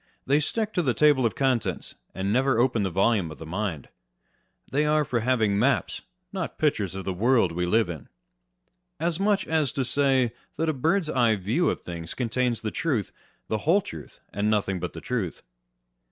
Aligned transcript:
They 0.25 0.39
stick 0.39 0.73
to 0.73 0.81
the 0.81 0.95
table 0.95 1.27
of 1.27 1.35
contents, 1.35 1.93
and 2.15 2.33
never 2.33 2.57
open 2.57 2.81
the 2.81 2.89
volume 2.89 3.29
of 3.29 3.37
the 3.37 3.45
mind. 3.45 3.87
They 4.71 4.83
are 4.83 5.05
for 5.05 5.19
having 5.19 5.59
maps, 5.59 6.01
not 6.33 6.57
pictures 6.57 6.95
of 6.95 7.05
the 7.05 7.13
world 7.13 7.51
we 7.51 7.67
live 7.67 7.87
in: 7.87 8.09
as 8.99 9.19
much 9.19 9.45
as 9.45 9.71
to 9.73 9.85
say 9.85 10.23
58 10.23 10.23
On 10.23 10.25
Reason 10.25 10.25
and 10.25 10.29
Imagination. 10.31 10.53
that 10.55 10.69
a 10.69 10.81
bird's 10.81 11.09
eye 11.11 11.43
view 11.45 11.69
of 11.69 11.81
things 11.83 12.13
contains 12.15 12.61
the 12.63 12.71
truth, 12.71 13.11
the 13.47 13.57
whole 13.59 13.81
truth, 13.81 14.19
and 14.33 14.49
nothing 14.49 14.79
but 14.79 14.93
the 14.93 15.01
truth. 15.01 15.43